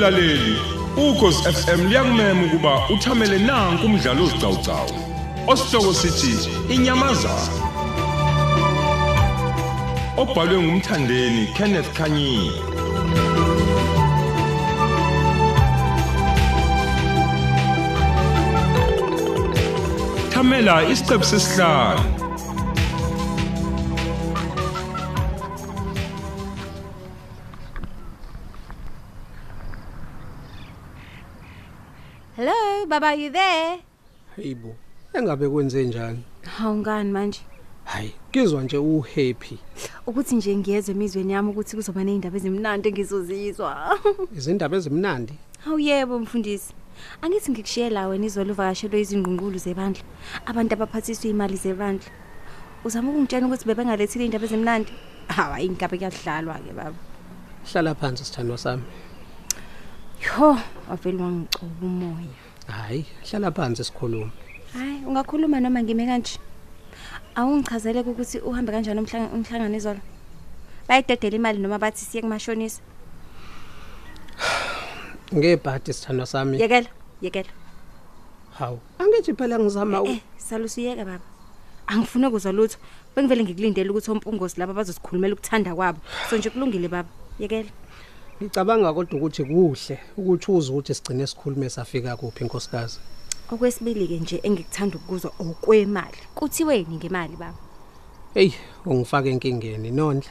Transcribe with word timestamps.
mlaleli 0.00 0.58
ukhosi 0.96 1.52
FM 1.52 1.88
liyakumema 1.88 2.44
ukuba 2.44 2.88
uthamele 2.88 3.38
nanku 3.38 3.86
umdlalo 3.86 4.24
ozicawucawu 4.24 4.90
osihloko 5.46 5.94
sithi 5.94 6.48
inyamazana 6.74 7.52
obhalwe 10.16 10.58
ngumthandeni 10.62 11.46
Kenneth 11.56 11.92
Kanyile. 11.92 12.52
Thamela 20.30 20.84
isiqephu 20.92 21.24
sesihlanu. 21.24 22.29
Baba, 32.90 33.06
are 33.06 33.14
you 33.14 33.30
there? 33.30 33.78
Hayibo, 34.36 34.74
engabe 35.14 35.48
kwenze 35.48 35.84
njani? 35.84 36.24
Hawu 36.42 36.76
ngani 36.76 37.12
manje? 37.12 37.40
Hayi, 37.84 38.14
ngizwa 38.30 38.62
nje 38.62 38.78
uhappy. 38.78 39.58
Ukuthi 40.06 40.34
nje 40.34 40.56
ngiyezwe 40.56 40.94
emizweni 40.94 41.32
yami 41.32 41.50
ukuthi 41.50 41.76
kuzoba 41.76 42.04
nezindaba 42.04 42.36
ezimnandi 42.36 42.88
engizozizwa. 42.88 43.98
Izindaba 44.38 44.76
ezimnandi. 44.76 45.34
Hawu 45.64 45.78
yebo 45.78 46.18
mfundisi. 46.18 46.74
Angithi 47.22 47.50
ngikushiyela 47.50 48.08
wena 48.08 48.26
izolo 48.26 48.52
uvakashelwe 48.52 49.00
izingqungqulu 49.00 49.58
zebandla. 49.58 50.02
Abantu 50.46 50.74
abaphathiswa 50.74 51.30
imali 51.30 51.56
zebandla. 51.56 52.10
Uzama 52.84 53.10
ukungitshela 53.10 53.46
ukuthi 53.46 53.66
bebengalethile 53.66 54.24
indaba 54.24 54.44
ezimnandi? 54.44 54.92
Hawu 55.28 55.62
ingabe 55.62 55.96
kuyadlalwa 55.98 56.58
ke 56.58 56.72
baba. 56.74 56.98
Hlala 57.70 57.94
phansi 57.94 58.24
sithandwa 58.24 58.58
sami. 58.58 58.82
Yo, 60.26 60.58
wavela 60.88 61.24
wangicoba 61.24 61.86
umoya. 61.86 62.49
Hayi, 62.70 63.04
hlala 63.30 63.50
phansi 63.50 63.84
sikhuluma. 63.84 64.30
Hayi, 64.74 65.04
ungakhuluma 65.06 65.60
noma 65.60 65.82
ngime 65.82 66.06
kanje. 66.06 66.38
Awungichazele 67.34 68.00
ukuthi 68.00 68.38
uhambe 68.38 68.72
kanjani 68.72 69.00
umhlanga- 69.00 69.32
umhlangano 69.34 69.76
izolo. 69.76 70.00
Bayidedela 70.88 71.36
imali 71.36 71.58
noma 71.58 71.78
bathi 71.78 72.04
siye 72.04 72.22
kumashonisa. 72.22 72.80
Ngebhadi 75.34 75.92
sithandwa 75.92 76.26
sami. 76.26 76.58
Yekela, 76.60 76.88
yekela. 77.22 77.50
Hawu, 78.58 78.78
angithi 78.98 79.32
phela 79.34 79.58
ngizama 79.58 80.02
Eh, 80.06 80.20
salusiyeka 80.38 81.04
baba. 81.04 81.24
Angifune 81.86 82.26
ukuzwa 82.26 82.52
lutho. 82.52 82.78
Bengivele 83.16 83.42
ngikulindele 83.44 83.90
ukuthi 83.90 84.10
ompungosi 84.10 84.58
laba 84.60 84.74
bazosikhulumela 84.74 85.34
ukuthanda 85.34 85.74
kwabo. 85.74 85.98
So 86.28 86.36
nje 86.36 86.50
kulungile 86.50 86.88
baba. 86.88 87.08
Yekela. 87.38 87.70
Ngicabanga 88.42 88.92
kodwa 88.92 89.18
ukuthi 89.18 89.44
kuhle 89.44 89.98
ukuthi 90.16 90.52
uze 90.52 90.72
ukuthi 90.72 90.94
sigcine 90.94 91.26
sikhulume 91.26 91.70
safika 91.70 92.16
kuphi 92.16 92.44
inkosikazi. 92.44 92.98
Okwesibili 93.52 94.08
ke 94.08 94.18
nje 94.18 94.40
engikuthanda 94.42 94.96
ukuzwa 94.96 95.32
okwemali. 95.38 96.16
Kuthiweni 96.34 96.96
ngemali 96.96 97.36
baba? 97.36 97.58
Hey, 98.34 98.52
ungifaka 98.86 99.28
enkingeni 99.28 99.90
nondle. 99.90 100.30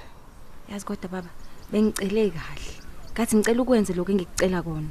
Yazi 0.71 0.85
kodwa 0.85 1.09
baba, 1.09 1.29
bengicele 1.71 2.29
kahle. 2.29 2.73
Ngathi 3.13 3.35
ngicela 3.35 3.61
ukwenze 3.61 3.93
lokho 3.93 4.11
engikucela 4.11 4.61
kona. 4.63 4.89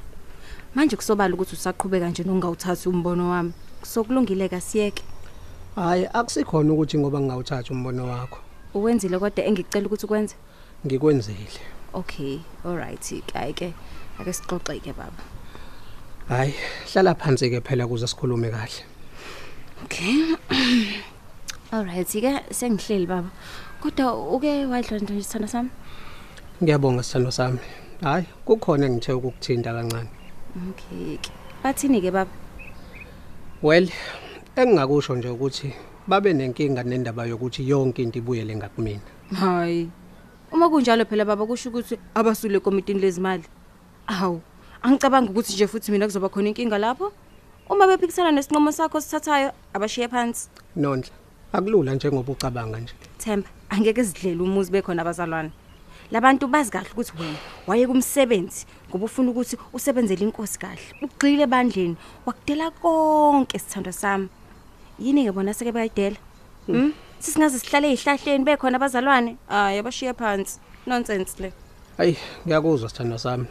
Manje 0.75 0.97
kusobala 0.97 1.35
ukuthi 1.35 1.55
usaqhubeka 1.55 2.09
nje 2.09 2.25
nongawuthathi 2.25 2.89
umbono 2.89 3.31
wami. 3.31 3.53
Sokulungile 3.83 4.49
kasiyeke. 4.49 5.03
Hayi, 5.75 6.07
akusikhona 6.13 6.73
ukuthi 6.73 6.99
ngoba 6.99 7.21
ngingawuthatha 7.21 7.75
umbono 7.75 8.07
wakho. 8.07 8.39
Uwenzile 8.75 9.19
kodwa 9.19 9.45
engikucela 9.45 9.87
ukuthi 9.87 10.07
ukwenze. 10.07 10.35
Ngikwenzile. 10.87 11.78
Okay, 11.95 12.41
alright. 12.65 13.01
Kayi 13.01 13.55
ke. 13.57 13.75
Ake 14.19 14.33
sixoxe 14.35 14.83
ke 14.83 14.93
baba. 14.97 15.23
Hayi, 16.29 16.53
hlala 16.91 17.15
phansi 17.15 17.49
ke 17.49 17.61
phela 17.65 17.87
kuze 17.89 18.05
sikhulume 18.05 18.51
kahle. 18.51 18.83
Okay. 19.85 20.35
Alright, 21.73 22.09
ke 22.09 22.33
sengihleli 22.51 23.07
baba. 23.07 23.31
Kodwa 23.81 24.13
uke 24.35 24.67
wadlwa 24.67 24.99
nje 24.99 25.23
sithanda 25.23 25.49
sami? 25.49 25.71
Ngiyabonga 26.63 27.03
sithandwa 27.03 27.33
sami. 27.33 27.59
Hayi, 28.03 28.27
kukhona 28.45 28.87
engithe 28.87 29.13
ukukuthinta 29.13 29.73
kancane. 29.73 30.11
Okay. 30.71 31.17
ke. 31.23 31.31
Bathini 31.63 32.03
ke 32.03 32.13
baba? 32.13 32.31
Well, 33.63 33.89
engingakusho 34.57 35.17
nje 35.17 35.29
ukuthi 35.29 35.73
babe 36.09 36.33
nenkinga 36.33 36.83
nendaba 36.83 37.27
yokuthi 37.27 37.69
yonke 37.69 38.03
into 38.03 38.19
ibuyele 38.19 38.57
ngakumina. 38.57 39.01
Hayi. 39.35 39.91
Uma 40.53 40.69
kunjalo 40.69 41.05
phela 41.05 41.25
baba 41.25 41.47
kusho 41.47 41.69
ukuthi 41.69 41.99
abasule 42.15 42.61
komitini 42.61 43.01
lezimali. 43.01 43.45
Awu, 44.07 44.41
angicabanga 44.83 45.31
ukuthi 45.31 45.53
nje 45.53 45.67
futhi 45.67 45.93
mina 45.93 46.07
kuzoba 46.07 46.29
khona 46.29 46.49
inkinga 46.49 46.79
lapho. 46.79 47.13
Uma 47.69 47.87
bephikisana 47.87 48.33
nesinqumo 48.33 48.73
sakho 48.73 49.01
sithathayo, 49.01 49.53
abashiye 49.75 50.09
phansi. 50.09 50.49
Nondla, 50.77 51.13
akulula 51.53 51.95
njengoba 51.95 52.33
ucabanga 52.33 52.81
nje. 52.81 52.95
Themba, 53.19 53.49
angeke 53.69 54.05
sidlele 54.05 54.43
umuzi 54.43 54.73
bekhona 54.73 55.03
abazalwane. 55.03 55.51
Labantu 56.11 56.49
bazi 56.49 56.71
kahle 56.71 56.89
ukuthi 56.93 57.13
wena 57.21 57.39
waye 57.67 57.87
kumsebenzi 57.87 58.67
ngoba 58.89 59.05
ufuna 59.05 59.31
ukuthi 59.31 59.59
usebenzele 59.73 60.25
inkosi 60.25 60.59
kahle. 60.59 60.81
Ugxile 61.03 61.47
bandleni, 61.47 61.97
wakudela 62.27 62.71
konke 62.71 63.59
sithandwa 63.59 63.93
sami. 63.93 64.29
Yini 64.99 65.25
ke 65.25 65.33
bona 65.33 65.53
seke 65.53 65.73
bayidela? 65.73 66.17
Hm? 66.67 66.93
Sisingaze 67.21 67.59
sihlale 67.59 67.93
ezihlahleni 67.93 68.45
bekhona 68.45 68.77
abazalwane? 68.77 69.37
Hayi, 69.49 69.79
abashiye 69.79 70.15
phansi. 70.15 70.61
Nonsense 70.87 71.43
le. 71.43 71.53
Hayi, 71.97 72.17
ngiyakuzwa 72.47 72.89
sithandwa 72.89 73.19
sami. 73.19 73.47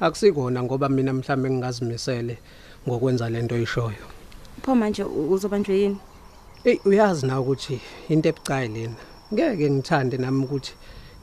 Akusikona 0.00 0.62
ngoba 0.62 0.88
mina 0.88 1.12
mhlambe 1.12 1.50
ngingazimisele 1.50 2.38
ngokwenza 2.88 3.30
lento 3.30 3.54
oyishoyo. 3.54 4.06
Pho 4.62 4.74
manje 4.74 5.04
uzobanjwe 5.04 5.78
yini? 5.78 5.98
Ey, 6.64 6.80
uyazi 6.84 7.26
na 7.26 7.40
ukuthi 7.40 7.80
into 8.08 8.28
ebucayi 8.28 8.68
lena. 8.68 8.96
Ngeke 9.32 9.70
ngithande 9.70 10.16
nami 10.18 10.44
ukuthi 10.44 10.72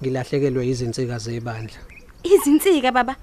ngilahlekelwe 0.02 0.68
izinsika 0.68 1.20
zebandla. 1.20 1.80
Izinsika 2.24 2.92
baba. 2.92 3.16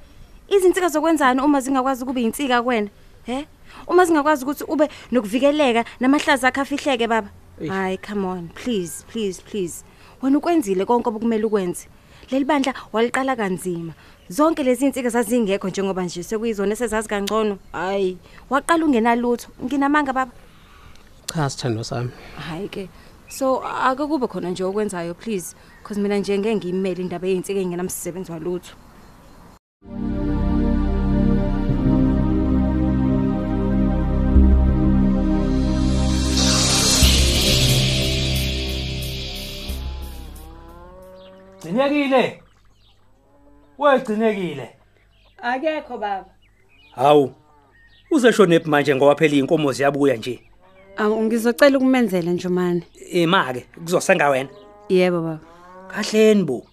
Izinsika 0.48 0.88
zokwenzani 0.88 1.40
uma 1.40 1.60
zingakwazi 1.60 2.04
kube 2.04 2.22
insika 2.22 2.62
kuwena? 2.62 2.90
He? 3.24 3.46
Uma 3.86 4.04
zingakwazi 4.04 4.44
ukuthi 4.44 4.64
ube 4.64 4.88
nokuvikeleka 5.10 5.84
namahlaza 6.00 6.48
akhe 6.48 6.60
afihleke 6.60 7.08
baba. 7.08 7.30
Hayi, 7.60 7.98
come 7.98 8.24
on, 8.26 8.48
please, 8.54 9.04
please, 9.08 9.42
please. 9.42 9.84
Wena 10.22 10.38
ukwenzile 10.38 10.84
konke 10.84 11.08
okumele 11.08 11.44
ukwenze. 11.44 11.88
Leli 12.30 12.44
bandla 12.44 12.74
waliqala 12.92 13.36
kanzima. 13.36 13.92
Zonke 14.28 14.62
lezi 14.62 14.86
insika 14.86 15.08
zazingekho 15.08 15.68
njengoba 15.68 16.04
nje 16.04 16.22
sekuyizona 16.22 16.72
esezazi 16.72 17.08
kangcono. 17.08 17.58
Hayi, 17.72 18.18
waqala 18.50 18.84
ungenalutho. 18.84 19.48
Nginamanga 19.64 20.12
baba. 20.12 20.32
Cha 21.34 21.50
sithandwa 21.50 21.84
sami. 21.84 22.10
Hayi 22.36 22.68
ke. 22.68 22.88
So 23.28 23.62
ake 23.64 24.06
kube 24.06 24.26
khona 24.26 24.50
nje 24.50 24.64
okwenzayo 24.64 25.14
please 25.14 25.54
because 25.78 26.00
mina 26.00 26.18
nje 26.18 26.38
ngeke 26.38 26.56
ngiyimele 26.56 27.02
indaba 27.02 27.26
yezinsika 27.26 27.60
engenamsebenzi 27.60 28.32
walutho. 28.32 28.76
Gcinekile. 41.76 42.42
Wegcinekile. 43.78 44.70
Akekho 45.42 45.98
baba. 45.98 46.24
Hawu. 46.94 47.32
Uzeshone 48.10 48.60
phi 48.60 48.68
manje 48.70 48.94
ngoba 48.94 49.14
phela 49.14 49.36
inkomo 49.36 49.72
ziyabuya 49.72 50.16
nje. 50.16 50.40
Awu 50.96 51.22
ngizocela 51.22 51.78
ukumenzela 51.78 52.32
njomani. 52.32 52.82
Ema 53.12 53.52
ke 53.52 53.66
kuzosenga 53.84 54.28
wena. 54.28 54.48
Yebo 54.88 55.20
baba. 55.20 55.40
Kahleni 55.88 56.44
bo. 56.44 56.66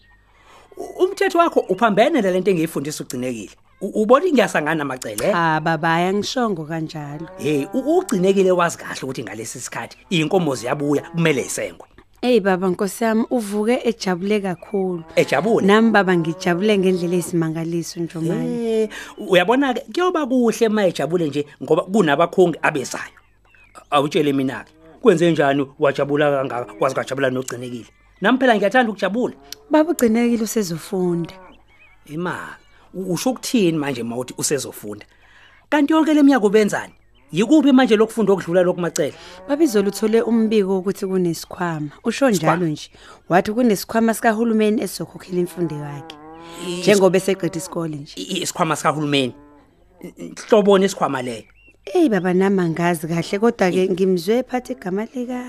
Umthetho 0.99 1.37
wakho 1.37 1.59
uphambene 1.59 2.21
lento 2.21 2.51
engiyifundisa 2.51 3.03
ugcinekile. 3.03 3.51
Ubona 3.81 4.25
ngiyasangana 4.25 4.75
namacele. 4.75 5.25
eh? 5.25 5.31
Cha 5.33 5.59
baba 5.59 5.93
ayangishongo 5.93 6.65
kanjalo. 6.65 7.27
Hey, 7.37 7.65
ugcinekile 7.73 8.51
wazi 8.51 8.77
kahle 8.77 9.01
ukuthi 9.03 9.23
ngalesi 9.23 9.59
sikhathi 9.59 9.97
inkomo 10.09 10.55
ziyabuya 10.55 11.01
kumele 11.11 11.41
isengwe. 11.41 11.87
Hey 12.23 12.39
baba 12.39 12.67
Nkosi 12.69 13.03
yami 13.03 13.25
uvuke 13.29 13.79
ejabule 13.83 14.39
kakhulu. 14.39 15.03
Ejabule. 15.15 15.67
Nami 15.67 15.91
baba 15.91 16.17
ngijabule 16.17 16.77
ngendlela 16.77 17.15
esimangaliso 17.15 17.99
njomani. 17.99 18.65
Eh, 18.65 18.89
uyabona 19.27 19.73
ke 19.73 19.81
kuyoba 19.93 20.25
kuhle 20.25 20.69
mayejabule 20.69 21.27
nje 21.27 21.45
ngoba 21.63 21.83
kunabakhongi 21.83 22.57
abezayo. 22.61 23.19
Awutshele 23.91 24.33
mina 24.33 24.63
ke. 24.63 24.71
Kwenze 25.01 25.31
njani 25.31 25.67
wajabula 25.79 26.31
kangaka 26.31 26.73
wazi 26.79 26.95
kajabula 26.95 27.29
nogcinekile. 27.29 27.85
Nami 28.21 28.37
phela 28.37 28.55
ngiyathanda 28.55 28.91
ukujabula. 28.91 29.33
Baba 29.69 29.91
ugcinekile 29.91 30.43
usezofunda. 30.43 31.33
Ima, 32.05 32.55
u- 32.93 33.13
usho 33.13 33.29
ukuthini 33.31 33.77
manje 33.77 34.03
mawuthi 34.03 34.33
usezofunda? 34.37 35.05
Kanti 35.69 35.93
yonke 35.93 36.13
leminyaka 36.13 36.45
ubenzani? 36.45 36.93
Yikuphi 37.33 37.71
manje 37.71 37.95
lokufunda 37.97 38.33
okudlula 38.33 38.61
lokumacele? 38.63 39.13
Baba 39.49 39.63
izolo 39.63 39.87
uthole 39.89 40.21
umbiko 40.21 40.77
ukuthi 40.79 41.05
kunesikhwama. 41.05 41.89
Usho 42.03 42.29
njalo 42.29 42.35
Isikhwama? 42.35 42.65
nje. 42.67 42.89
Wathi 43.29 43.51
kunesikhwama 43.51 44.13
sikahulumeni 44.13 44.81
esizokhokhela 44.81 45.39
imfundo 45.39 45.75
yakhe. 45.75 46.15
Njengoba 46.79 47.17
eseqeda 47.17 47.57
isikole 47.57 47.95
nje. 47.97 48.13
I- 48.15 48.41
Isikhwama 48.43 48.75
sikahulumeni. 48.75 49.33
hloboni 50.49 50.85
isikhwama 50.85 51.21
leyo 51.21 51.43
Ey 51.85 52.09
baba 52.09 52.33
nami 52.33 52.59
angazi 52.61 53.07
kahle 53.07 53.39
kodwa 53.39 53.71
ke 53.71 53.89
ngimzwe 53.89 54.43
phathe 54.43 54.73
igama 54.73 55.05
lika 55.15 55.43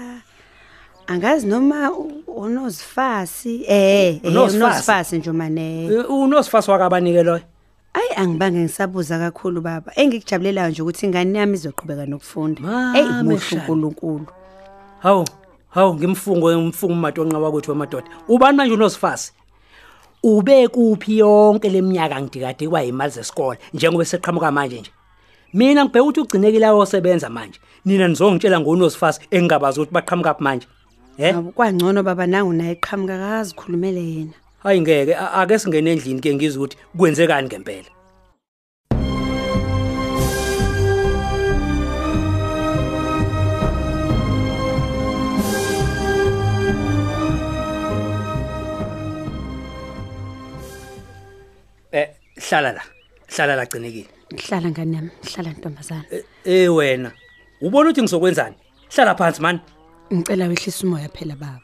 angazi 1.07 1.47
noma 1.47 1.91
u- 1.93 2.23
unozifasi 2.27 3.65
eh 3.67 4.15
eh, 4.15 4.21
Unozifasi? 4.25 4.57
unozifasi 4.65 5.19
nje 5.19 5.33
mane 5.33 5.85
Eh, 5.87 6.11
unosifasi 6.11 6.71
wakabanike 6.71 7.23
loyo 7.23 7.41
ayi 7.95 8.11
angibange 8.17 8.59
ngisabuza 8.59 9.19
kakhulu 9.19 9.61
baba. 9.61 9.93
Engikujabulelayo 9.97 10.71
nje 10.71 10.83
ukuthi 10.83 11.07
ingane 11.07 11.39
yami 11.39 11.55
izoqhubeka 11.55 12.07
nokufunda. 12.07 12.61
Mama 12.63 12.99
ey 12.99 13.05
muhle 13.23 13.37
eshaya. 13.37 13.63
uNkulunkulu 13.63 14.27
hawu 14.99 15.25
hawu 15.71 15.95
ngimfungo 15.95 16.53
ngimfungo 16.53 16.95
umatonqa 16.95 17.39
wakwethu 17.39 17.71
wamadoda. 17.71 18.07
Ubani 18.29 18.57
manje 18.57 18.75
unosifasi 18.75 19.33
ube 20.23 20.69
kuphi 20.69 21.19
yonke 21.19 21.69
leminyaka 21.69 22.21
ngidikade 22.21 22.69
kwayimali 22.69 23.13
zesikole 23.13 23.59
njengoba 23.75 24.05
seqhamuka 24.05 24.51
manje 24.51 24.81
nje? 24.81 24.91
Mina 25.53 25.85
ngibheka 25.85 26.03
ukuthi 26.03 26.21
ugcinekile 26.21 26.69
osebenza 26.69 27.31
manje. 27.31 27.61
Nina 27.85 28.09
nizongitshela 28.09 28.61
ngonosifasi 28.61 29.21
engingabazi 29.31 29.81
ukuthi 29.81 29.95
baqhamuka 29.95 30.35
kuphi 30.35 30.45
manje. 30.45 30.67
Eh 31.19 31.33
Hawu, 31.35 31.53
kwangcono 31.53 32.03
baba 32.03 32.27
nangu 32.27 32.53
naye 32.53 32.73
eqhamuka 32.73 33.15
akazikhulumele 33.15 34.03
yena. 34.05 34.44
Hayi 34.65 34.81
ngeke 34.81 35.15
a- 35.25 35.33
ake 35.41 35.57
singene 35.63 35.89
endlini 35.95 36.21
ke 36.25 36.31
ngizwe 36.35 36.59
ukuthi 36.63 36.77
kwenzekani 36.99 37.47
ngempela. 37.49 37.91
Eh 51.93 52.09
hlala 52.49 52.71
la 52.77 52.83
hlala 53.35 53.55
la 53.57 53.65
gcinekile. 53.67 54.09
Hlala 54.45 54.69
ngane 54.73 54.95
yami? 54.99 55.11
Hlala 55.31 55.51
ntombazana. 55.57 56.05
Eh, 56.11 56.25
eh 56.45 56.69
wena 56.77 57.11
ubona 57.63 57.91
ukuthi 57.91 58.03
ngizokwenzani? 58.03 58.57
Hlala 58.95 59.13
phansi 59.19 59.41
man 59.45 59.57
ngicela 60.13 60.45
wehlisa 60.51 60.81
umoya 60.87 61.09
phela 61.17 61.37
baba. 61.37 61.61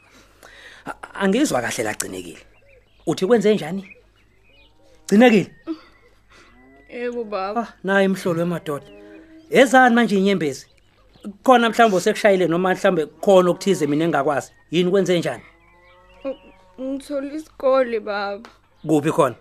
A- 0.89 0.97
angizwa 1.23 1.61
kahle 1.61 1.83
lagcinekile 1.83 2.41
uthi 3.07 3.25
kwenze 3.27 3.53
njani? 3.55 3.95
Gcinekile 5.07 5.51
Yebo 6.89 7.23
baba. 7.23 7.61
ah 7.61 7.73
naye 7.83 8.05
imhlolo 8.05 8.39
wemadoda 8.39 8.85
ezani 9.49 9.95
manje 9.95 10.17
inyembezi? 10.17 10.65
Khona 11.43 11.69
mhlawumbe 11.69 11.97
usekushayile 11.97 12.47
noma 12.47 12.73
mhlawumbe 12.73 13.05
khona 13.21 13.49
okuthize 13.49 13.87
mina 13.87 14.05
engakwazi 14.05 14.51
yini 14.71 14.91
kwenze 14.91 15.19
njani? 15.19 15.43
Ngithola 16.81 17.33
isikole 17.33 17.99
baba. 17.99 18.49
kuphi 18.87 19.11
khona? 19.11 19.35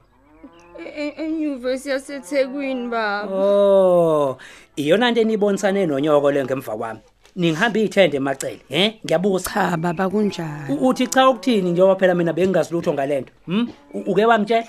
E- 0.96 1.14
Enyuvesi 1.24 1.88
yaseThekwini 1.90 2.88
baba. 2.88 3.32
oh 3.34 4.38
iyona 4.76 5.10
nto 5.10 5.20
enibonisane 5.20 5.86
nonyoko 5.86 6.30
le 6.32 6.44
ngemva 6.44 6.76
kwami. 6.76 7.00
Ningihamba 7.36 7.78
ithende 7.80 8.16
emacele 8.16 8.60
he? 8.68 9.00
Ngiyabuza. 9.04 9.50
Cha 9.50 9.76
baba 9.76 10.08
kunjani 10.10 10.74
U- 10.74 10.88
uthi 10.88 11.06
cha 11.06 11.28
ukuthini 11.28 11.70
njengoba 11.72 11.96
phela 11.96 12.14
mina 12.14 12.32
bengingazi 12.32 12.72
lutho 12.74 12.92
ngalento 12.92 13.32
hm 13.46 13.68
U- 13.94 14.04
uke 14.12 14.24
wangitshela? 14.26 14.66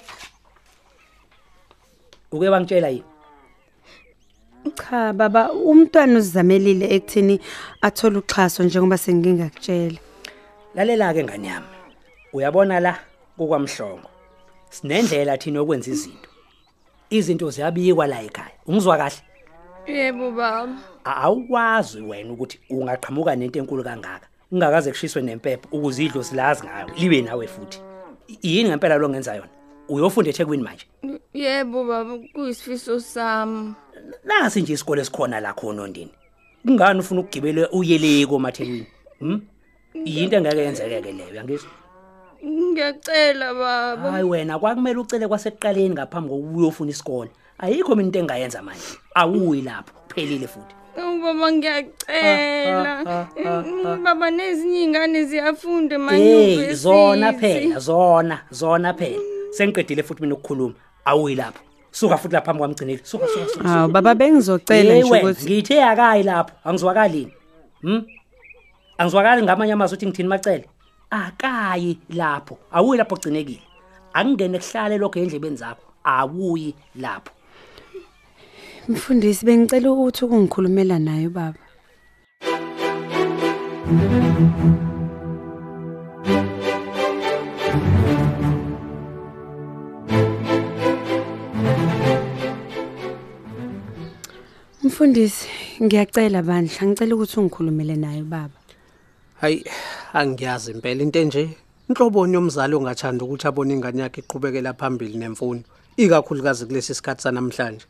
Uke 2.32 2.50
wangitshela 2.50 2.90
yini? 2.90 3.04
Cha 4.76 5.14
baba 5.14 5.52
umntwana 5.54 6.18
uzizamelile 6.20 6.86
ekuthini 6.96 7.40
athola 7.82 8.20
uxhaso 8.20 8.64
njengoba 8.64 8.98
sengingakutshela. 8.98 9.98
Lalela 10.76 11.14
ke 11.14 11.24
ngani 11.24 11.48
yami 11.48 11.66
uyabona 12.34 12.80
la 12.80 12.96
kukwamhlongo 13.38 14.10
sinendlela 14.70 15.38
thina 15.38 15.60
yokwenza 15.60 15.92
izinto. 15.92 16.30
Izinto 17.10 17.50
ziyabikwa 17.50 18.08
la 18.08 18.22
ekhaya. 18.22 18.52
Ungizwa 18.68 18.98
kahle? 18.98 19.22
Yebo 19.88 20.32
baba. 20.32 20.78
A- 21.06 21.16
awukwazi 21.16 22.02
wena 22.02 22.34
ukuthi 22.34 22.60
ungaqhamuka 22.70 23.36
nento 23.36 23.60
enkulu 23.60 23.84
kangaka 23.84 24.28
ungakaze 24.52 24.92
kushiswe 24.92 25.22
nempepho 25.22 25.68
ukuze 25.72 26.06
idlo 26.06 26.24
silazi 26.24 26.64
ngayo 26.66 26.88
libe 26.98 27.22
nawe 27.22 27.48
futhi. 27.48 27.80
I- 28.28 28.38
yini 28.42 28.70
ngempela 28.70 28.96
lo 28.98 29.10
ngenza 29.10 29.36
yona? 29.36 29.50
Uyofunda 29.90 30.30
eThekwini 30.30 30.64
manje? 30.64 30.86
Yebo 31.34 31.84
baba 31.86 32.18
kuyisifiso 32.34 33.00
sami. 33.00 33.74
nasi 34.24 34.62
nje 34.62 34.74
isikole 34.74 35.02
esikhona 35.02 35.40
la 35.40 35.54
khona 35.54 35.82
ondini? 35.82 36.12
Kungani 36.66 37.00
ufuna 37.00 37.22
ukugibela 37.22 37.70
uyele 37.72 38.26
komathekwini? 38.26 38.88
Hm 39.20 39.42
yinto 40.06 40.36
engeke 40.38 40.58
yenzeke 40.62 41.02
leyo 41.02 41.36
yangizwa 41.36 41.70
Ngiyacela 42.46 43.54
baba. 43.54 44.12
hayi 44.12 44.24
wena 44.24 44.60
kwakumele 44.60 45.00
ucele 45.00 45.28
kwasekuqaleni 45.28 45.90
ngaphambi 45.90 46.30
kokuba 46.30 46.58
uyofuna 46.58 46.90
isikole. 46.92 47.30
Ayikho 47.60 47.96
mina 47.96 48.08
into 48.08 48.20
engayenza 48.20 48.62
manje. 48.62 48.82
Awuyi 49.16 49.62
lapho 49.62 49.94
kuphelile 49.94 50.48
futhi. 50.48 50.76
Awu 50.98 51.22
baba 51.22 51.52
ngiyacela. 51.52 53.00
Ah, 53.00 53.08
ah, 53.08 53.28
ah, 53.46 53.64
ah. 53.86 53.96
Baba 54.04 54.32
nezinye 54.32 54.84
ingane 54.84 55.24
ziyafunda 55.24 55.96
hey 55.96 56.04
emanyuvesi. 56.04 56.76
zona 56.76 57.34
phela 57.34 57.80
zona 57.80 58.42
zona 58.52 58.94
phela. 58.94 59.22
Sengiqedile 59.52 60.04
futhi 60.04 60.22
mina 60.22 60.36
ukukhuluma. 60.36 60.76
Awuyi 61.06 61.36
lapho. 61.36 61.64
Suka 61.92 62.18
futhi 62.18 62.34
lapha 62.34 62.46
phambi 62.46 62.60
kwamgcineli 62.60 63.00
suka 63.04 63.28
suka 63.28 63.48
suka 63.48 63.70
hawu 63.70 63.92
baba 63.92 64.16
bengizocela 64.16 64.94
Hey 64.94 65.04
nje 65.04 65.20
ukuthi 65.20 65.46
ngithe 65.46 65.84
akayi 65.84 66.24
lapho. 66.24 66.54
Angizwakalini 66.64 67.34
hm 67.82 68.02
angizwakali 68.98 69.44
ngamanye 69.44 69.74
amazwi 69.74 69.96
ukuthi 69.96 70.06
ngithini 70.06 70.30
macele? 70.30 70.66
Akayi 71.10 72.00
lapho. 72.10 72.58
Awuyi 72.72 72.98
lapho 72.98 73.16
gcinekile. 73.16 73.62
Akungene 74.14 74.60
kuhlale 74.60 74.98
lokho 74.98 75.20
endlebeni 75.20 75.56
zakho. 75.56 75.84
Awuyi 76.04 76.76
lapho. 76.96 77.32
Mfundisi 78.90 79.46
bengicela 79.46 79.92
ukuthi 79.92 80.26
ukungikhulumela 80.26 81.00
naye 81.00 81.30
baba. 81.30 81.60
Mfundisi 94.84 95.48
ngiyacela 95.84 96.42
bandla 96.44 96.88
ngicela 96.88 97.16
ukuthi 97.16 97.40
ungikhulumele 97.40 97.96
naye 97.96 98.24
baba. 98.24 98.58
Hayi 99.42 99.66
angiyazi 100.14 100.72
impela. 100.72 101.04
Into 101.04 101.20
enje 101.20 101.58
inhloboni 101.90 102.34
yomzali 102.34 102.76
ongathanda 102.76 103.26
ukuthi 103.26 103.48
abone 103.48 103.74
ingane 103.74 104.02
yakhe 104.02 104.22
iqhubekela 104.22 104.74
phambili 104.74 105.18
nemfundo 105.18 105.64
ikakhulukazi 105.98 106.66
kulesi 106.66 106.96
sikhathi 106.96 107.22
sanamhlanje. 107.22 107.86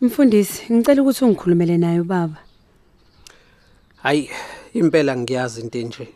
Mfundisi 0.00 0.72
ngicela 0.72 1.02
ukuthi 1.02 1.24
ungikhulumele 1.24 1.78
naye 1.78 2.02
baba 2.02 2.38
hayi 4.02 4.30
impela 4.74 5.16
ngiyazi 5.16 5.60
into 5.60 5.78
enje. 5.78 6.08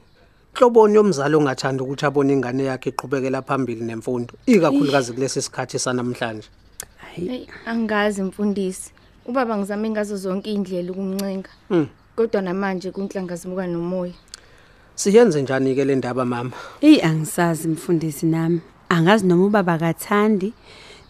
Inhloboni 0.54 0.94
yomzali 0.94 1.34
ongathanda 1.34 1.82
ukuthi 1.82 2.06
abone 2.06 2.32
ingane 2.32 2.64
yakhe 2.64 2.90
iqhubekela 2.90 3.42
phambili 3.42 3.84
nemfundo? 3.84 4.34
Ikakhulukazi 4.46 5.12
kulesi 5.12 5.42
sikhathi 5.42 5.78
sanamhlanje. 5.78 6.48
Hey 7.14 7.46
angazi 7.66 8.22
mfundisi. 8.22 8.92
Ubaba 9.26 9.56
ngizame 9.56 9.90
ngazo 9.90 10.16
zonke 10.16 10.52
indlela 10.52 10.92
ukumncenga. 10.92 11.50
Mm. 11.70 11.88
Kodwa 12.16 12.42
namanje 12.42 12.90
kunhlangazimuka 12.90 13.66
nomoya. 13.66 14.12
siyenze 14.94 15.42
njani 15.42 15.74
ke 15.74 15.84
le 15.84 15.96
ndaba 15.96 16.24
mama? 16.24 16.52
Ey 16.80 17.02
angisazi 17.02 17.68
mfundisi 17.68 18.26
nami. 18.26 18.60
Angazi 18.88 19.26
noma 19.26 19.44
ubaba 19.44 19.78
kathandi 19.78 20.52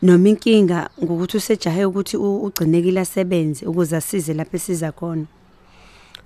noma 0.02 0.28
inkinga 0.28 0.90
ngokuthi 1.04 1.36
usejahe 1.36 1.84
ukuthi 1.84 2.16
u- 2.16 2.42
ugcinekile 2.44 3.00
asebenze 3.00 3.66
ukuze 3.66 3.96
asize 3.96 4.34
lapho 4.34 4.56
esiza 4.56 4.92
khona? 4.92 5.24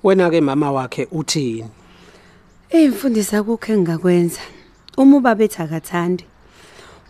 Wena 0.04 0.30
ke 0.30 0.40
mama 0.40 0.72
wakhe 0.72 1.08
uthini? 1.12 1.64
Eh 2.70 2.90
mfundisi 2.90 3.36
akukho 3.36 3.72
engakwenza 3.72 4.40
uma 4.96 5.16
ubaba 5.16 5.44
ethi 5.44 5.62
akathandi 5.62 6.24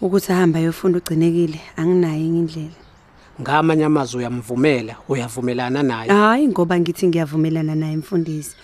ukuthi 0.00 0.32
ahamba 0.32 0.58
ayofunda 0.58 0.98
ugcinekile 0.98 1.60
anginayo 1.76 2.24
enye 2.24 2.38
indlela. 2.38 2.78
Ngamanye 3.40 3.84
amazwi 3.84 4.18
uyamvumela 4.18 4.96
uyavumelana 5.08 5.82
naye. 5.82 6.10
Hayi 6.10 6.48
ngoba 6.48 6.80
ngithi 6.80 7.06
ngiyavumelana 7.08 7.74
naye 7.74 7.96
mfundisi. 7.96 8.56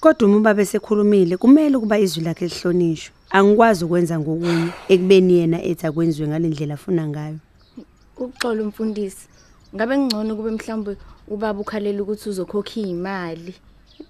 Kodwa 0.00 0.28
uma 0.28 0.36
ubaba 0.36 0.62
esekhulumile 0.62 1.36
kumele 1.36 1.76
ukuba 1.76 1.98
izwi 1.98 2.22
lakhe 2.24 2.46
lihlonishwe. 2.46 3.12
Angikwazi 3.30 3.84
ukwenza 3.84 4.18
ngokunye 4.18 4.68
ekubeni 4.88 5.32
yena 5.38 5.62
ethi 5.62 5.86
akwenziwe 5.86 6.28
ngalendlela 6.28 6.74
afuna 6.74 7.06
ngayo. 7.08 7.38
Ukuxola 8.18 8.62
umfundisi. 8.62 9.28
Ngabe 9.74 9.98
ngcono 9.98 10.36
kube 10.36 10.50
mhlawumbe 10.50 10.96
ubaba 11.28 11.60
ukhalela 11.60 12.02
ukuthi 12.02 12.28
uzokhokha 12.28 12.80
imali. 12.80 13.54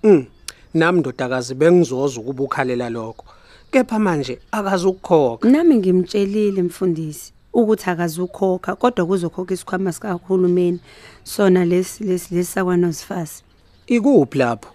Mm. 0.03 0.27
Nami 0.75 1.01
ndodakazi 1.01 1.55
bengizoza 1.55 2.21
ukuba 2.21 2.43
ukhalela 2.45 2.91
lokho. 2.91 3.25
Kepha 3.71 3.99
manje 3.99 4.39
akazi 4.53 4.87
ukukhokha. 4.87 5.49
nami 5.49 5.77
ngimtshelile 5.77 6.63
mfundisi 6.63 7.33
ukuthi 7.53 7.91
akazukhokha 7.91 8.77
kodwa 8.77 9.07
kuzokhokha 9.07 9.55
isikhwama 9.55 9.93
sikahulumeni 9.93 10.81
sona 11.25 11.65
lesi 11.65 12.05
lesi 12.05 12.35
lesakwanozifasi 12.35 13.43
Ikuphi 13.87 14.39
lapho? 14.39 14.71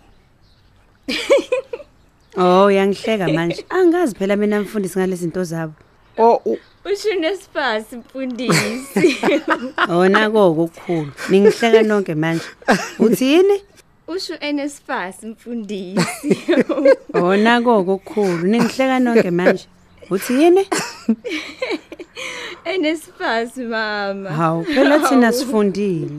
oh 2.37 2.71
yangihleka 2.71 3.27
manje 3.27 3.65
angazi 3.69 4.15
phela 4.15 4.35
mina 4.35 4.61
mfundisi 4.61 4.99
ngalezi 4.99 5.21
zinto 5.21 5.43
zabo 5.43 5.73
Oh 6.17 6.41
u- 6.45 6.57
ushunesifasi 6.93 7.95
mfundisi 7.95 9.17
Wona 9.89 10.29
koko 10.31 10.63
okukhulu. 10.63 11.11
Ningihleka 11.29 11.83
nonke 11.83 12.15
manje. 12.15 12.43
Uthini? 12.99 13.61
usho 14.07 14.33
enesifasi 14.39 15.27
mfundisi 15.27 16.05
Wona 17.13 17.61
koko 17.61 17.93
okukhulu. 17.93 18.47
Ningihleka 18.47 18.99
nonke 18.99 19.31
manje. 19.31 19.67
Uthini? 20.09 20.67
enesifasi 22.65 23.63
mama 23.73 24.29
Hawu, 24.29 24.63
phela 24.63 24.99
thina 24.99 25.31
sifundile. 25.31 26.09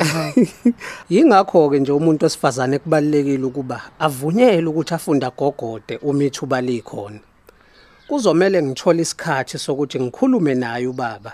Yingakho 1.11 1.71
ke 1.71 1.79
nje 1.81 1.93
umuntu 1.93 2.27
osifazane 2.27 2.79
kubalekile 2.79 3.45
ukuba 3.45 3.83
avunyelwe 3.99 4.71
ukuthi 4.71 4.95
afunda 4.95 5.31
gogode 5.31 5.97
uma 6.03 6.25
ithuba 6.25 6.61
likhona. 6.61 7.19
Kuzomela 8.09 8.63
ngithole 8.63 9.03
isikhathi 9.03 9.59
sokuthi 9.59 10.01
ngikhulume 10.01 10.55
naye 10.55 10.87
ubaba. 10.87 11.33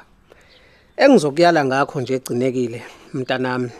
Engizokuyala 0.96 1.64
ngakho 1.64 2.00
nje 2.00 2.14
egcinekile 2.14 2.82
mntanami 3.14 3.70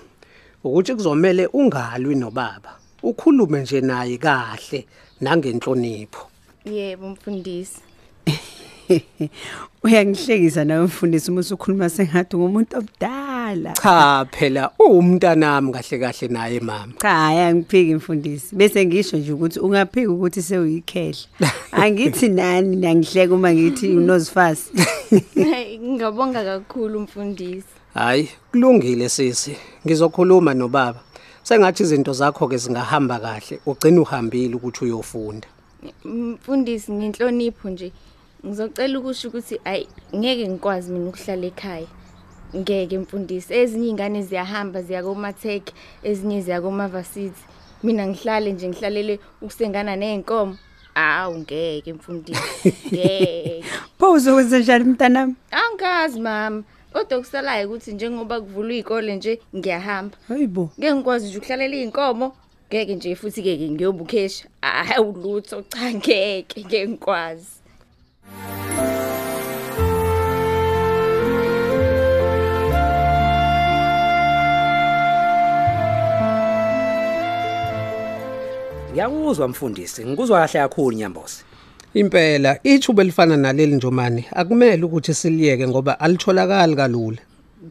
ukuthi 0.65 0.95
kuzomela 0.95 1.49
ungalwi 1.53 2.15
nobaba. 2.15 2.73
Ukhulume 3.03 3.61
nje 3.61 3.81
naye 3.81 4.19
kahle 4.19 4.87
nangenhlonipho. 5.21 6.27
yebo 6.65 7.09
mfundisi 7.09 7.81
Uyangihlekisa 9.85 10.65
nawe 10.65 10.85
mfundisi 10.85 11.31
uma 11.31 11.41
usukhuluma 11.41 11.91
sengathi 11.91 12.37
ngumuntu 12.37 12.79
omdala. 12.79 13.30
Cha 13.83 14.27
phela 14.31 14.71
uwumntanami 14.79 15.73
kahle 15.73 15.99
kahle 15.99 16.29
naye 16.29 16.61
mama. 16.61 16.93
Cha, 17.03 17.27
ayangiphiki 17.27 17.95
mfundisi. 17.95 18.57
Bese 18.57 18.87
ngisho 18.87 19.17
nje 19.17 19.33
ukuthi 19.33 19.61
ungaphiki 19.61 20.07
ukuthi 20.07 20.43
sewuyikhehla. 20.43 21.27
Angithi 21.73 22.29
nani 22.29 22.77
nangihleka 22.77 23.35
uma 23.35 23.55
ngithi 23.55 23.89
unozifasi. 23.89 24.71
Hayi, 25.51 25.79
ngingabonga 25.79 26.45
kakhulu 26.45 27.01
mfundisi 27.01 27.69
Hayi, 27.95 28.29
kulungile 28.53 29.09
sisi. 29.09 29.57
Ngizokhuluma 29.87 30.55
nobaba. 30.55 31.01
Sengathi 31.43 31.83
izinto 31.83 32.13
zakho 32.13 32.49
ke 32.49 32.57
zingahamba 32.57 33.19
kahle. 33.19 33.61
Ugcina 33.67 34.01
uhambile 34.01 34.55
ukuthi 34.55 34.85
uyofunda. 34.85 35.49
mfundisi 36.05 36.93
ngenhlonipho 36.93 37.71
nje 37.71 37.93
ngizocela 38.47 38.99
ukusho 38.99 39.29
ukuthi 39.29 39.61
ayi 39.65 39.89
ngeke 40.17 40.49
ngikwazi 40.49 40.93
mina 40.93 41.09
ukuhlala 41.09 41.47
ekhaya 41.47 41.87
ngeke 42.57 42.99
mfundisi 42.99 43.55
ezinye 43.55 43.89
ingane 43.89 44.23
ziyahamba 44.23 44.83
ziya 44.83 45.03
komatheke 45.03 45.73
ezinye 46.03 46.41
ziya 46.41 46.61
komavasithi 46.61 47.43
mina 47.83 48.07
ngihlale 48.07 48.53
nje 48.53 48.69
ngihlalele 48.69 49.15
ukusengana 49.43 49.97
nenkomo 49.97 50.57
awu 50.95 51.39
ngeke 51.39 51.93
mfundisi 51.93 52.75
ngeke. 52.93 53.65
Pho 53.99 54.13
uzokwenza 54.13 54.59
njani 54.59 54.85
mntanami? 54.85 55.35
angazi 55.51 56.21
mama. 56.21 56.63
Kodwa 56.93 57.19
kusalayo 57.19 57.69
ukuthi 57.69 57.93
njengoba 57.93 58.41
kuvulwa 58.41 58.73
izikole 58.73 59.17
nje 59.17 59.41
ngiyahamba. 59.57 60.17
Hayibo. 60.29 60.71
ngeke 60.79 60.95
ngikwazi 60.95 61.27
nje 61.27 61.39
ukuhlalela 61.39 61.77
iy'nkomo. 61.77 62.33
Ngeke 62.69 62.95
nje 62.95 63.15
futhi 63.15 63.43
ke 63.43 63.71
ngiyobukhesha. 63.71 64.49
Hawu 64.63 65.13
lutho. 65.13 65.63
Cha 65.63 65.95
ngeke 65.95 66.61
ngeke 66.61 66.89
ngikwazi. 66.89 67.61
Ngiyakuzwa 79.09 79.49
mfundisi. 79.49 80.05
Ngikuzwa 80.07 80.39
kahle 80.41 80.69
kakhulu 80.69 80.97
nyambosi. 80.97 81.45
Impela 81.95 82.59
ithuba 82.63 83.03
elifana 83.03 83.37
naleli 83.37 83.75
njomani 83.75 84.25
akumele 84.33 84.85
ukuthi 84.85 85.15
siliyeke 85.15 85.69
ngoba 85.69 86.01
alitholakali 86.01 86.77
kalula. 86.77 87.19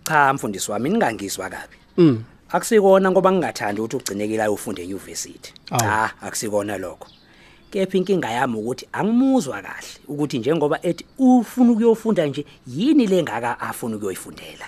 cha 0.04 0.34
mfundisi 0.34 0.72
wami 0.72 0.90
ningangizwa 0.90 1.50
kabi. 1.50 1.76
Mm. 1.98 2.24
akusikona 2.52 3.12
ngoba 3.12 3.32
ngingathandi 3.32 3.82
ukuthi 3.82 3.96
ugcinekile 3.96 4.48
ufunde 4.48 4.82
euniversity 4.82 5.54
cha 5.80 6.12
akusikona 6.22 6.78
lokho. 6.78 7.08
Kepha 7.72 7.98
inkinga 7.98 8.32
yami 8.32 8.56
ukuthi 8.58 8.88
angimuzwa 8.92 9.62
kahle 9.62 9.88
ukuthi 10.08 10.40
njengoba 10.40 10.80
ethi 10.82 11.06
ufuna 11.18 11.72
ukuyofunda 11.72 12.26
nje 12.26 12.46
yini 12.68 13.08
lengaka 13.08 13.60
afuna 13.60 13.96
ukuyoyifundela? 13.96 14.66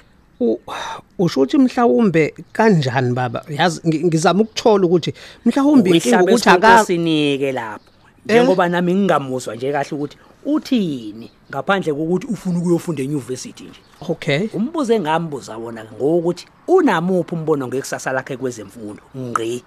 Usho 1.19 1.41
ukuthi 1.41 1.57
mhlawumbe 1.57 2.33
kanjani 2.53 3.13
baba? 3.13 3.43
Yazi 3.49 3.81
ngi- 3.87 4.05
ngizama 4.05 4.41
ukuthola 4.41 4.85
ukuthi 4.85 5.13
mhlawumbe 5.45 5.89
inkinga 5.89 6.23
ukuthi 6.23 6.49
aka 6.49 6.85
sinike 6.85 7.51
lapho 7.51 7.83
njengoba 8.25 8.69
nami 8.69 8.93
ngingamuzwa 8.95 9.55
nje 9.55 9.71
kahle 9.71 9.89
ukuthi 9.91 10.17
uthini 10.45 11.31
ngaphandle 11.51 11.93
kokuthi 11.93 12.27
ufuna 12.27 12.59
ukuyofunda 12.59 13.03
euniversity 13.03 13.63
nje 13.63 13.79
Okay. 14.09 14.47
umbuzo 14.53 14.93
engambuza 14.93 15.57
wona 15.57 15.85
ngokuthi 15.85 16.45
unamuphi 16.67 17.35
umbono 17.35 17.67
ngekusasa 17.67 18.11
lakhe 18.11 18.37
kwezemfundo 18.37 19.01
ngqi 19.17 19.63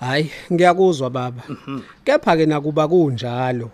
Hayi, 0.00 0.30
ngiyakuzwa 0.52 1.10
baba. 1.10 1.42
Kepha 2.04 2.36
ke 2.36 2.46
nakuba 2.46 2.88
kunjalo, 2.88 3.70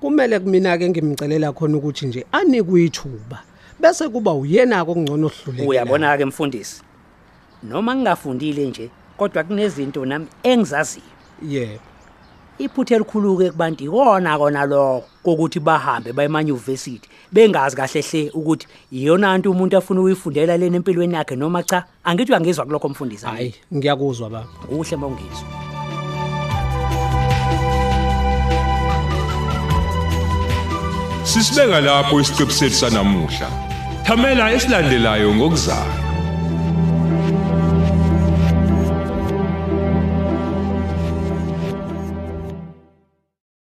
kumele 0.00 0.38
kumina 0.40 0.76
ke 0.78 0.88
ngimcelela 0.90 1.52
khona 1.52 1.76
ukuthi 1.78 2.06
nje 2.06 2.26
anikwe 2.32 2.84
ithuba. 2.84 3.42
Bese 3.82 4.08
kuba 4.08 4.32
uyena 4.32 4.82
okungcono 4.82 5.26
ohluleka. 5.26 5.68
uyabona 5.68 6.16
ke 6.18 6.24
mfundisi 6.24 6.82
noma 7.62 7.94
ngingafundile 7.96 8.66
nje 8.68 8.90
kodwa 9.18 9.44
kunezinto 9.44 10.04
nami 10.06 10.26
engizaziyo 10.42 11.04
Yebo. 11.52 11.80
iphuthe 12.58 12.94
elikhulu-ke 12.94 13.50
kubantu 13.50 13.84
ikona 13.84 14.38
kona 14.38 14.62
lokho 14.70 15.04
kokuthi 15.24 15.60
bahambe 15.60 16.12
baye 16.12 16.28
emanyuvesithi 16.30 17.08
bengazi 17.34 17.76
kahle 17.76 18.00
hle 18.02 18.30
ukuthi 18.38 18.66
iyona 18.92 19.38
nto 19.38 19.50
umuntu 19.50 19.74
afuna 19.76 20.00
ukuyifundela 20.00 20.56
lena 20.56 20.76
empilweni 20.78 21.14
yakhe 21.18 21.34
noma 21.36 21.62
cha 21.62 21.78
angithi 22.04 22.30
uyangizwa 22.32 22.64
kulokho 22.66 22.88
mfundisi 22.88 23.26
Hayi, 23.26 23.54
ngiyakuzwa 23.74 24.30
baba. 24.30 24.48
kuhle 24.68 24.94
uma 24.96 25.06
ungizwa 25.06 25.48
Sisibeka 31.24 31.80
lapho 31.80 32.20
isiqebu 32.20 32.50
sethu 32.52 32.74
sanamuhla. 32.76 33.71
Thamela 34.06 34.52
esilandelayo 34.52 35.34
ngokuzayo. 35.34 36.11